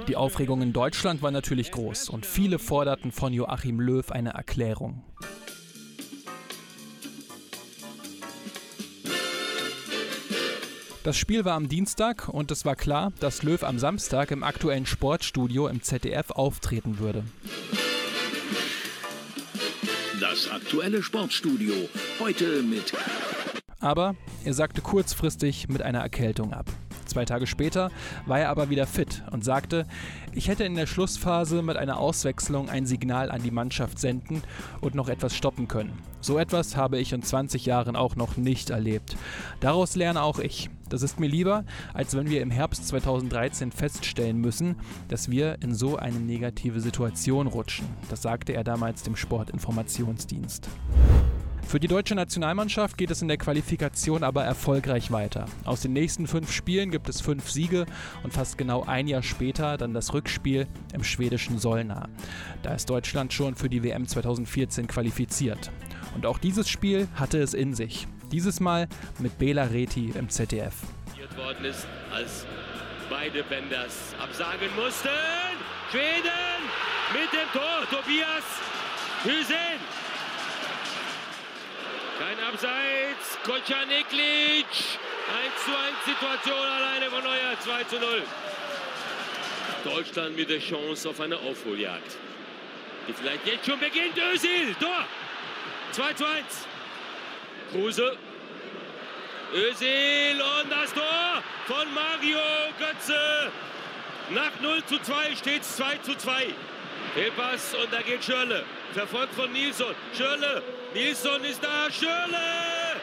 Die 0.08 0.16
Aufregung 0.16 0.62
in 0.62 0.74
Deutschland 0.74 1.22
war 1.22 1.32
natürlich 1.32 1.72
groß 1.72 2.10
und 2.10 2.26
viele 2.26 2.60
forderten 2.60 3.12
von 3.12 3.34
Joachim 3.34 3.80
Löw 3.80 4.10
eine 4.12 4.32
Erklärung. 4.32 5.04
Das 11.04 11.18
Spiel 11.18 11.44
war 11.44 11.56
am 11.56 11.68
Dienstag 11.68 12.30
und 12.30 12.50
es 12.50 12.64
war 12.64 12.78
klar, 12.78 13.12
dass 13.20 13.44
Löw 13.44 13.62
am 13.64 13.78
Samstag 13.78 14.32
im 14.32 14.42
aktuellen 14.42 14.86
Sportstudio 14.86 15.68
im 15.68 15.82
ZDF 15.82 16.32
auftreten 16.32 17.00
würde. 17.00 17.26
Das 20.22 20.50
aktuelle 20.50 21.04
Sportstudio 21.04 21.74
heute 22.22 22.64
mit 22.64 22.94
aber 23.84 24.16
er 24.46 24.54
sagte 24.54 24.82
kurzfristig 24.82 25.68
mit 25.68 25.82
einer 25.82 26.00
Erkältung 26.00 26.54
ab. 26.54 26.66
Zwei 27.06 27.26
Tage 27.26 27.48
später 27.48 27.92
war 28.26 28.40
er 28.40 28.50
aber 28.50 28.70
wieder 28.70 28.88
fit 28.88 29.24
und 29.32 29.44
sagte, 29.44 29.86
ich 30.32 30.48
hätte 30.48 30.64
in 30.64 30.76
der 30.76 30.88
Schlussphase 30.88 31.62
mit 31.62 31.78
einer 31.78 32.00
Auswechslung 32.00 32.70
ein 32.70 32.86
Signal 32.86 33.30
an 33.30 33.44
die 33.44 33.52
Mannschaft 33.52 34.00
senden 34.00 34.42
und 34.82 34.96
noch 34.96 35.10
etwas 35.10 35.36
stoppen 35.36 35.68
können. 35.68 35.94
So 36.22 36.40
etwas 36.40 36.78
habe 36.78 36.98
ich 36.98 37.12
in 37.12 37.22
20 37.22 37.66
Jahren 37.66 37.96
auch 37.96 38.16
noch 38.16 38.38
nicht 38.38 38.70
erlebt. 38.70 39.18
Daraus 39.60 39.96
lerne 39.96 40.24
auch 40.24 40.40
ich. 40.40 40.70
Das 40.90 41.02
ist 41.02 41.20
mir 41.20 41.28
lieber, 41.28 41.66
als 41.94 42.16
wenn 42.16 42.30
wir 42.30 42.42
im 42.42 42.52
Herbst 42.52 42.88
2013 42.88 43.72
feststellen 43.72 44.40
müssen, 44.40 44.76
dass 45.10 45.30
wir 45.30 45.62
in 45.62 45.76
so 45.76 45.98
eine 45.98 46.20
negative 46.20 46.80
Situation 46.80 47.48
rutschen. 47.48 47.88
Das 48.10 48.22
sagte 48.22 48.54
er 48.54 48.64
damals 48.64 49.04
dem 49.04 49.16
Sportinformationsdienst. 49.16 50.70
Für 51.68 51.80
die 51.80 51.88
deutsche 51.88 52.14
Nationalmannschaft 52.14 52.98
geht 52.98 53.10
es 53.10 53.22
in 53.22 53.28
der 53.28 53.38
Qualifikation 53.38 54.24
aber 54.24 54.44
erfolgreich 54.44 55.12
weiter. 55.12 55.46
Aus 55.66 55.82
den 55.82 55.94
nächsten 55.94 56.28
fünf 56.28 56.52
Spielen 56.52 56.92
gibt 56.92 57.10
es 57.10 57.20
fünf 57.20 57.50
Siege 57.50 57.86
und 58.24 58.32
fast 58.32 58.58
genau 58.58 58.84
ein 58.84 59.08
Jahr 59.08 59.24
später 59.24 59.78
dann 59.78 59.94
das 59.94 60.14
Rückspiel 60.14 60.68
im 60.94 61.04
schwedischen 61.04 61.58
Solna. 61.58 62.10
Da 62.62 62.76
ist 62.76 62.90
Deutschland 62.90 63.34
schon 63.34 63.56
für 63.56 63.70
die 63.70 63.84
WM 63.84 64.08
2014 64.08 64.88
qualifiziert. 64.88 65.72
Und 66.16 66.26
auch 66.26 66.38
dieses 66.38 66.70
Spiel 66.70 67.08
hatte 67.16 67.40
es 67.40 67.54
in 67.54 67.74
sich. 67.74 68.08
Dieses 68.32 68.60
Mal 68.60 68.88
mit 69.20 69.38
Bela 69.40 69.64
Reti 69.64 70.12
im 70.16 70.30
ZDF. 70.30 70.76
worden 71.36 71.66
ist, 71.66 71.88
als 72.14 72.46
beide 73.10 73.44
Benders 73.44 74.14
absagen 74.22 74.70
mussten. 74.76 75.10
Schweden 75.90 76.62
mit 77.14 77.32
dem 77.32 77.50
Tor. 77.52 77.86
Tobias 77.90 78.44
Hüsen 79.24 79.93
kein 82.20 82.40
Abseits. 82.48 83.38
Kochaniklic. 83.44 84.66
1 84.66 85.66
zu 85.66 85.72
1 85.72 86.06
Situation 86.06 86.68
alleine 86.68 87.10
von 87.10 87.24
Neuer. 87.24 87.60
2 87.60 87.84
zu 87.86 88.00
0. 88.00 88.24
Deutschland 89.84 90.36
mit 90.36 90.50
der 90.50 90.60
Chance 90.60 91.10
auf 91.10 91.20
eine 91.20 91.38
Aufholjagd. 91.38 92.18
Die 93.08 93.14
vielleicht 93.14 93.46
jetzt 93.46 93.66
schon 93.66 93.80
beginnt. 93.80 94.18
Özil. 94.18 94.76
Tor. 94.80 95.06
2 95.92 96.14
zu 96.14 96.26
1. 96.26 96.46
Kruse. 97.72 98.18
Özil 99.54 100.42
und 100.42 100.72
das 100.72 100.94
Tor 100.94 101.44
von 101.68 101.94
Mario 101.94 102.40
Götze. 102.80 103.52
Nach 104.30 104.52
0 104.62 104.84
zu 104.86 105.00
2 105.00 105.36
steht 105.36 105.62
es 105.62 105.76
2 105.76 105.98
zu 105.98 106.16
2. 106.16 106.48
Fehlpass 107.14 107.76
und 107.76 107.94
da 107.94 108.02
geht 108.02 108.24
Schörle. 108.24 108.66
Verfolgt 108.94 109.36
von 109.36 109.52
Nilsson. 109.52 109.96
Schörle. 110.18 110.64
Nilsson 110.94 111.44
ist 111.44 111.64
da. 111.64 111.92
Schörle. 111.92 113.00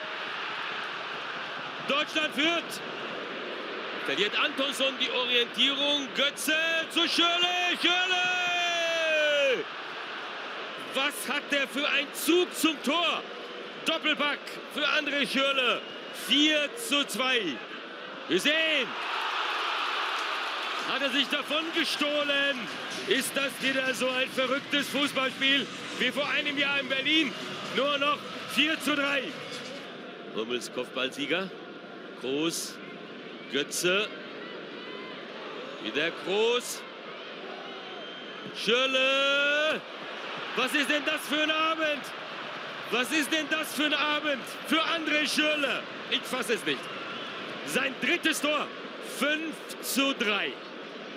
Deutschland 1.88 2.34
führt. 2.34 2.64
Verliert 4.06 4.32
Antonsson 4.38 4.94
die 5.00 5.10
Orientierung. 5.10 6.08
Götze 6.16 6.56
zu 6.90 7.08
Schörle. 7.08 7.78
Schörle. 7.80 9.64
Was 10.94 11.32
hat 11.32 11.42
der 11.52 11.68
für 11.68 11.88
einen 11.88 12.12
Zug 12.12 12.52
zum 12.56 12.82
Tor? 12.82 13.22
Doppelpack 13.86 14.40
für 14.74 14.86
André 14.88 15.30
Schürle. 15.30 15.80
4 16.26 16.76
zu 16.76 17.06
2. 17.06 17.56
Wir 18.28 18.40
sehen. 18.40 18.88
Hat 20.90 21.02
er 21.02 21.10
sich 21.10 21.28
davon 21.28 21.64
gestohlen? 21.72 22.58
Ist 23.06 23.30
das 23.36 23.52
wieder 23.62 23.94
so 23.94 24.08
ein 24.08 24.28
verrücktes 24.28 24.88
Fußballspiel 24.88 25.64
wie 26.00 26.10
vor 26.10 26.28
einem 26.28 26.58
Jahr 26.58 26.80
in 26.80 26.88
Berlin? 26.88 27.32
Nur 27.76 27.96
noch 27.98 28.18
4 28.56 28.80
zu 28.80 28.96
3. 28.96 29.22
Hummels 30.34 30.72
Kopfballsieger. 30.72 31.48
Groß. 32.20 32.76
Götze. 33.52 34.08
Wieder 35.84 36.10
Groß. 36.24 36.82
Schürle. 38.56 39.80
Was 40.56 40.74
ist 40.74 40.90
denn 40.90 41.04
das 41.06 41.20
für 41.28 41.40
ein 41.40 41.52
Abend? 41.52 42.02
Was 42.90 43.12
ist 43.12 43.32
denn 43.32 43.46
das 43.48 43.72
für 43.74 43.84
ein 43.84 43.94
Abend 43.94 44.42
für 44.66 44.82
André 44.82 45.24
Schürle? 45.32 45.84
Ich 46.10 46.22
fasse 46.22 46.54
es 46.54 46.64
nicht. 46.64 46.80
Sein 47.66 47.94
drittes 48.02 48.40
Tor. 48.40 48.66
5 49.20 49.54
zu 49.82 50.14
3. 50.14 50.52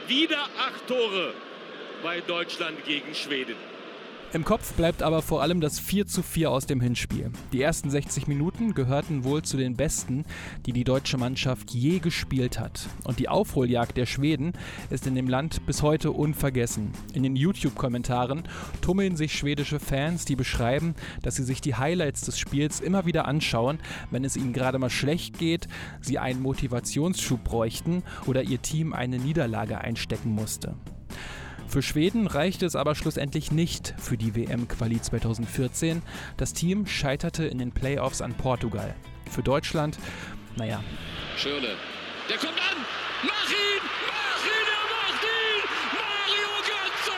Wieder 0.07 0.43
acht 0.57 0.88
Tore 0.88 1.33
bei 2.03 2.19
Deutschland 2.22 2.83
gegen 2.86 3.15
Schweden. 3.15 3.73
Im 4.34 4.46
Kopf 4.46 4.74
bleibt 4.74 5.04
aber 5.04 5.22
vor 5.22 5.44
allem 5.44 5.62
das 5.62 5.80
4 5.80 6.08
zu 6.08 6.24
4 6.24 6.50
aus 6.50 6.66
dem 6.66 6.82
Hinspiel. 6.82 7.30
Die 7.52 7.62
ersten 7.62 7.92
60 7.92 8.25
Minuten 8.25 8.74
gehörten 8.74 9.24
wohl 9.25 9.44
zu 9.44 9.58
den 9.58 9.75
besten, 9.75 10.25
die 10.66 10.74
die 10.74 10.84
deutsche 10.84 11.20
Mannschaft 11.20 11.70
je 11.70 12.00
gespielt 12.00 12.60
hat. 12.60 12.90
Und 13.04 13.20
die 13.20 13.30
Aufholjagd 13.30 13.96
der 13.96 14.08
Schweden 14.08 14.54
ist 14.90 15.06
in 15.06 15.13
dem 15.13 15.28
Land 15.28 15.68
bis 15.68 15.84
heute 15.84 16.10
unvergessen. 16.10 16.94
In 17.13 17.22
den 17.22 17.36
YouTube-Kommentaren 17.36 18.42
tummeln 18.82 19.18
sich 19.18 19.38
schwedische 19.38 19.80
Fans, 19.80 20.25
die 20.25 20.36
beschreiben, 20.36 20.96
dass 21.22 21.36
sie 21.36 21.44
sich 21.44 21.62
die 21.62 21.75
Highlights 21.75 22.22
des 22.22 22.40
Spiels 22.40 22.80
immer 22.80 23.06
wieder 23.06 23.28
anschauen, 23.28 23.78
wenn 24.10 24.25
es 24.25 24.36
ihnen 24.36 24.52
gerade 24.52 24.80
mal 24.80 24.90
schlecht 24.90 25.38
geht, 25.38 25.68
sie 26.02 26.18
einen 26.18 26.42
Motivationsschub 26.42 27.44
bräuchten 27.44 28.02
oder 28.25 28.42
ihr 28.42 28.63
Team 28.63 28.94
eine 28.94 29.20
Niederlage 29.20 29.78
einstecken 29.78 30.32
musste. 30.32 30.74
Für 31.74 31.82
Schweden 31.82 32.27
reichte 32.27 32.68
es 32.68 32.75
aber 32.75 32.94
schlussendlich 32.94 33.51
nicht 33.51 33.96
für 33.98 34.15
die 34.15 34.36
WM-Quali 34.36 35.01
2014. 35.01 36.03
Das 36.38 36.53
Team 36.53 36.86
scheiterte 36.86 37.46
in 37.46 37.58
den 37.58 37.72
Playoffs 37.72 38.22
an 38.22 38.36
Portugal. 38.36 38.94
Für 39.32 39.42
Deutschland, 39.42 39.98
naja. 40.56 40.84
Schirle, 41.36 41.75
der 42.30 42.38
kommt 42.38 42.60
an! 42.60 42.77
Mach 43.24 43.50
ihn! 43.50 43.82
Mach 44.06 44.46
ihn! 44.46 44.68
Er 44.70 44.86
macht 44.94 45.24
ihn! 45.24 45.63
Mario 45.98 46.48
Götze! 46.62 47.12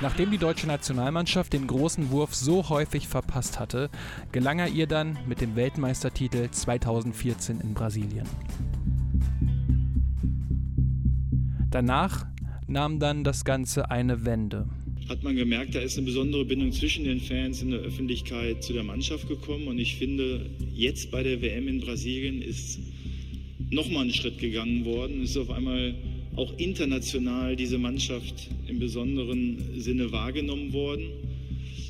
Nachdem 0.00 0.30
die 0.30 0.38
deutsche 0.38 0.66
Nationalmannschaft 0.66 1.52
den 1.52 1.66
großen 1.66 2.10
Wurf 2.10 2.34
so 2.34 2.70
häufig 2.70 3.08
verpasst 3.08 3.60
hatte, 3.60 3.90
gelang 4.32 4.58
er 4.58 4.68
ihr 4.68 4.86
dann 4.86 5.18
mit 5.26 5.42
dem 5.42 5.54
Weltmeistertitel 5.54 6.50
2014 6.50 7.60
in 7.60 7.74
Brasilien. 7.74 8.26
Danach 11.70 12.24
nahm 12.66 12.98
dann 12.98 13.24
das 13.24 13.44
Ganze 13.44 13.90
eine 13.90 14.24
Wende. 14.24 14.66
Hat 15.08 15.22
man 15.22 15.36
gemerkt, 15.36 15.74
da 15.74 15.80
ist 15.80 15.96
eine 15.96 16.06
besondere 16.06 16.44
Bindung 16.44 16.72
zwischen 16.72 17.04
den 17.04 17.20
Fans 17.20 17.62
in 17.62 17.70
der 17.70 17.80
Öffentlichkeit 17.80 18.64
zu 18.64 18.72
der 18.72 18.82
Mannschaft 18.82 19.28
gekommen. 19.28 19.68
Und 19.68 19.78
ich 19.78 19.96
finde, 19.96 20.50
jetzt 20.74 21.10
bei 21.12 21.22
der 21.22 21.40
WM 21.40 21.68
in 21.68 21.80
Brasilien 21.80 22.42
ist 22.42 22.80
nochmal 23.70 24.02
einen 24.02 24.12
Schritt 24.12 24.38
gegangen 24.38 24.84
worden. 24.84 25.22
Es 25.22 25.30
ist 25.30 25.36
auf 25.36 25.50
einmal 25.50 25.94
auch 26.34 26.52
international 26.58 27.56
diese 27.56 27.78
Mannschaft 27.78 28.50
im 28.66 28.78
besonderen 28.78 29.80
Sinne 29.80 30.10
wahrgenommen 30.10 30.72
worden. 30.72 31.06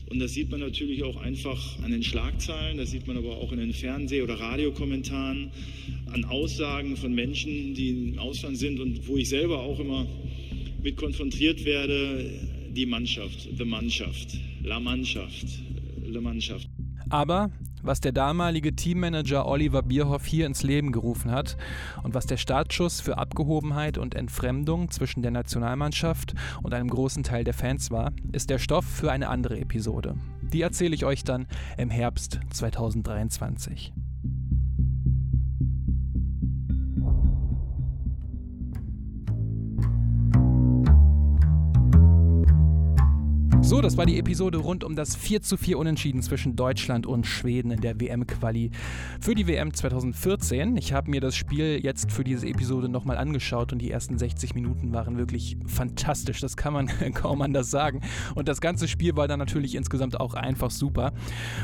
Und 0.08 0.20
das 0.20 0.34
sieht 0.34 0.50
man 0.50 0.60
natürlich 0.60 1.02
auch 1.02 1.16
einfach 1.16 1.82
an 1.82 1.90
den 1.90 2.02
Schlagzeilen, 2.02 2.78
das 2.78 2.92
sieht 2.92 3.08
man 3.08 3.16
aber 3.16 3.38
auch 3.38 3.50
in 3.50 3.58
den 3.58 3.72
Fernseh- 3.72 4.22
oder 4.22 4.34
Radiokommentaren, 4.34 5.50
an 6.12 6.24
Aussagen 6.26 6.96
von 6.96 7.12
Menschen, 7.12 7.74
die 7.74 8.10
im 8.10 8.18
Ausland 8.20 8.56
sind 8.56 8.78
und 8.78 9.08
wo 9.08 9.16
ich 9.16 9.28
selber 9.28 9.58
auch 9.60 9.80
immer 9.80 10.06
mit 10.82 10.96
konfrontiert 10.96 11.64
werde, 11.64 12.30
die 12.70 12.86
Mannschaft, 12.86 13.48
the 13.56 13.64
Mannschaft, 13.64 14.38
la 14.62 14.80
Mannschaft, 14.80 15.46
la 16.04 16.20
Mannschaft. 16.20 16.68
Aber 17.08 17.50
was 17.82 18.00
der 18.00 18.12
damalige 18.12 18.74
Teammanager 18.74 19.46
Oliver 19.46 19.82
Bierhoff 19.82 20.26
hier 20.26 20.46
ins 20.46 20.64
Leben 20.64 20.90
gerufen 20.90 21.30
hat 21.30 21.56
und 22.02 22.14
was 22.14 22.26
der 22.26 22.36
Startschuss 22.36 23.00
für 23.00 23.16
Abgehobenheit 23.16 23.96
und 23.96 24.16
Entfremdung 24.16 24.90
zwischen 24.90 25.22
der 25.22 25.30
Nationalmannschaft 25.30 26.34
und 26.62 26.74
einem 26.74 26.88
großen 26.88 27.22
Teil 27.22 27.44
der 27.44 27.54
Fans 27.54 27.90
war, 27.90 28.12
ist 28.32 28.50
der 28.50 28.58
Stoff 28.58 28.84
für 28.84 29.12
eine 29.12 29.28
andere 29.28 29.58
Episode. 29.60 30.16
Die 30.52 30.62
erzähle 30.62 30.94
ich 30.94 31.04
euch 31.04 31.22
dann 31.22 31.46
im 31.78 31.90
Herbst 31.90 32.40
2023. 32.50 33.92
So, 43.66 43.80
das 43.80 43.96
war 43.96 44.06
die 44.06 44.16
Episode 44.16 44.58
rund 44.58 44.84
um 44.84 44.94
das 44.94 45.16
4 45.16 45.42
zu 45.42 45.56
4 45.56 45.76
Unentschieden 45.76 46.22
zwischen 46.22 46.54
Deutschland 46.54 47.04
und 47.04 47.26
Schweden 47.26 47.72
in 47.72 47.80
der 47.80 48.00
WM-Quali 48.00 48.70
für 49.20 49.34
die 49.34 49.48
WM 49.48 49.74
2014. 49.74 50.76
Ich 50.76 50.92
habe 50.92 51.10
mir 51.10 51.20
das 51.20 51.34
Spiel 51.34 51.80
jetzt 51.82 52.12
für 52.12 52.22
diese 52.22 52.46
Episode 52.46 52.88
nochmal 52.88 53.16
angeschaut 53.16 53.72
und 53.72 53.80
die 53.80 53.90
ersten 53.90 54.18
60 54.18 54.54
Minuten 54.54 54.94
waren 54.94 55.18
wirklich 55.18 55.56
fantastisch. 55.66 56.38
Das 56.40 56.56
kann 56.56 56.74
man 56.74 56.86
kaum 57.14 57.42
anders 57.42 57.68
sagen. 57.68 58.02
Und 58.36 58.46
das 58.46 58.60
ganze 58.60 58.86
Spiel 58.86 59.16
war 59.16 59.26
dann 59.26 59.40
natürlich 59.40 59.74
insgesamt 59.74 60.20
auch 60.20 60.34
einfach 60.34 60.70
super. 60.70 61.12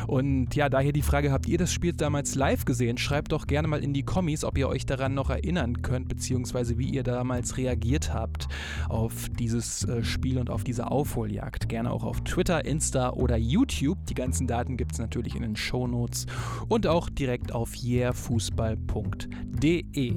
Und 0.08 0.56
ja, 0.56 0.68
daher 0.68 0.90
die 0.90 1.02
Frage, 1.02 1.30
habt 1.30 1.46
ihr 1.46 1.56
das 1.56 1.72
Spiel 1.72 1.92
damals 1.92 2.34
live 2.34 2.64
gesehen? 2.64 2.98
Schreibt 2.98 3.30
doch 3.30 3.46
gerne 3.46 3.68
mal 3.68 3.80
in 3.80 3.94
die 3.94 4.02
Kommis, 4.02 4.42
ob 4.42 4.58
ihr 4.58 4.68
euch 4.68 4.86
daran 4.86 5.14
noch 5.14 5.30
erinnern 5.30 5.82
könnt, 5.82 6.08
beziehungsweise 6.08 6.78
wie 6.78 6.88
ihr 6.88 7.04
damals 7.04 7.58
reagiert 7.58 8.12
habt 8.12 8.48
auf 8.88 9.28
dieses 9.38 9.84
äh, 9.84 10.02
Spiel 10.02 10.40
und 10.40 10.50
auf 10.50 10.64
diese 10.64 10.90
Aufholjagd. 10.90 11.68
Gerne 11.68 11.91
auch 11.92 12.04
auf 12.04 12.22
Twitter, 12.22 12.64
Insta 12.64 13.10
oder 13.10 13.36
YouTube. 13.36 13.98
Die 14.06 14.14
ganzen 14.14 14.46
Daten 14.46 14.76
gibt 14.76 14.92
es 14.92 14.98
natürlich 14.98 15.36
in 15.36 15.42
den 15.42 15.56
Shownotes 15.56 16.26
und 16.68 16.86
auch 16.86 17.10
direkt 17.10 17.52
auf 17.52 17.74
yeahfußball.de. 17.74 20.14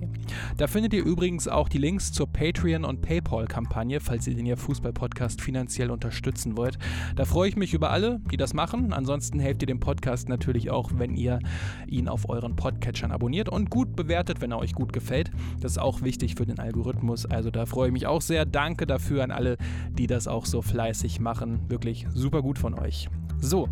Da 0.58 0.68
findet 0.68 0.94
ihr 0.94 1.04
übrigens 1.04 1.48
auch 1.48 1.70
die 1.70 1.78
Links 1.78 2.12
zur 2.12 2.28
Patreon- 2.28 2.86
und 2.86 3.02
PayPal-Kampagne, 3.02 4.00
falls 4.00 4.28
ihr 4.28 4.36
den 4.36 4.46
Ihr 4.46 4.58
Fußball-Podcast 4.58 5.42
finanziell 5.42 5.90
unterstützen 5.92 6.58
wollt. 6.58 6.78
Da 7.16 7.26
freue 7.26 7.50
ich 7.50 7.58
mich 7.58 7.74
über 7.74 7.92
alle, 7.92 8.22
die 8.32 8.38
das 8.38 8.54
machen. 8.54 8.94
Ansonsten 8.94 9.40
helft 9.40 9.62
ihr 9.62 9.68
dem 9.68 9.80
Podcast 9.80 10.30
natürlich 10.30 10.72
auch, 10.72 10.92
wenn 10.96 11.16
ihr 11.16 11.40
ihn 11.88 12.08
auf 12.08 12.30
euren 12.30 12.56
Podcatchern 12.56 13.12
abonniert 13.12 13.50
und 13.50 13.70
gut 13.70 13.96
bewertet, 13.96 14.42
wenn 14.42 14.52
er 14.52 14.60
euch 14.60 14.74
gut 14.74 14.94
gefällt. 14.94 15.32
Das 15.60 15.74
ist 15.74 15.80
auch 15.80 16.02
wichtig 16.02 16.36
für 16.36 16.46
den 16.46 16.60
Algorithmus. 16.60 17.26
Also 17.26 17.52
da 17.52 17.66
freue 17.66 17.88
ich 17.88 17.94
mich 17.94 18.08
auch 18.08 18.22
sehr. 18.22 18.46
Danke 18.46 18.88
dafür 18.88 19.24
an 19.24 19.32
alle, 19.32 19.58
die 19.98 20.08
das 20.08 20.28
auch 20.28 20.46
so 20.46 20.62
fleißig 20.62 21.20
machen 21.20 21.60
wirklich 21.70 22.06
super 22.14 22.42
gut 22.42 22.58
von 22.58 22.74
euch. 22.80 23.10
So, 23.42 23.70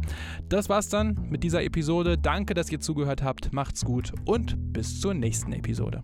das 0.50 0.70
war's 0.70 0.90
dann 0.90 1.28
mit 1.30 1.44
dieser 1.44 1.64
Episode. 1.64 2.18
Danke, 2.18 2.54
dass 2.54 2.72
ihr 2.72 2.80
zugehört 2.80 3.24
habt. 3.24 3.54
Macht's 3.54 3.86
gut 3.86 4.14
und 4.26 4.74
bis 4.74 5.00
zur 5.00 5.14
nächsten 5.14 5.54
Episode. 5.54 6.04